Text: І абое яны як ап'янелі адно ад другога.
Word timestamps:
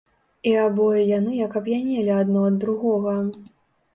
І 0.51 0.51
абое 0.61 1.01
яны 1.09 1.33
як 1.41 1.59
ап'янелі 1.59 2.11
адно 2.21 2.45
ад 2.49 2.57
другога. 2.63 3.13